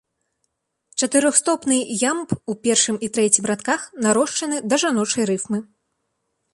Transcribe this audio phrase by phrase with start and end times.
[1.01, 1.77] Чатырохстопны
[2.13, 5.57] ямб у першым і трэцім радках нарошчаны да жаночай рыфмы.